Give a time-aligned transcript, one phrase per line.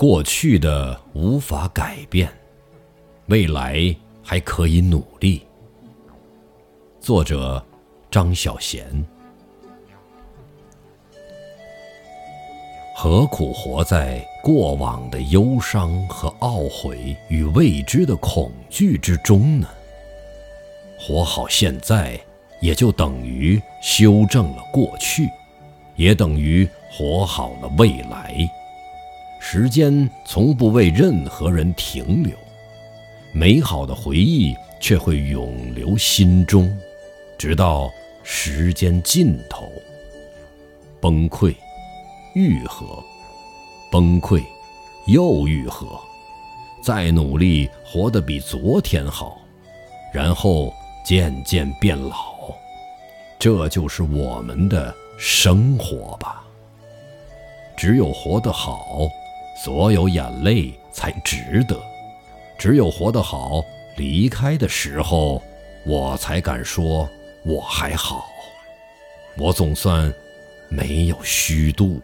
[0.00, 2.26] 过去的无法改变，
[3.26, 5.42] 未来还可以努力。
[7.02, 7.62] 作者：
[8.10, 8.80] 张小娴。
[12.96, 19.68] 何苦活在过往的忧伤和懊悔与未知的恐惧之中呢？
[20.98, 22.18] 活好现在，
[22.62, 25.28] 也就等于修正了过去，
[25.94, 28.50] 也等于活好了未来。
[29.42, 32.36] 时间从不为任何人停留，
[33.32, 36.70] 美好的回忆却会永留心中，
[37.38, 37.90] 直到
[38.22, 39.66] 时间尽头。
[41.00, 41.54] 崩溃，
[42.34, 43.02] 愈合，
[43.90, 44.44] 崩溃，
[45.06, 45.98] 又愈合，
[46.82, 49.40] 再努力活得比昨天好，
[50.12, 52.54] 然后渐渐变老。
[53.38, 56.44] 这就是我们的生活吧。
[57.74, 59.08] 只有活得好。
[59.62, 61.78] 所有眼泪才值得，
[62.56, 63.62] 只有活得好，
[63.98, 65.42] 离开的时候，
[65.84, 67.06] 我才敢说
[67.44, 68.24] 我还好，
[69.36, 70.10] 我总算
[70.70, 72.00] 没有虚度。